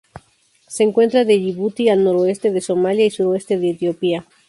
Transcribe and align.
Se 0.67 0.81
encuentra 0.81 1.25
de 1.25 1.39
Yibuti 1.39 1.87
al 1.89 2.03
noroeste 2.03 2.49
de 2.49 2.61
Somalia 2.61 3.05
y 3.05 3.11
sureste 3.11 3.59
de 3.59 3.69
Etiopía. 3.69 4.25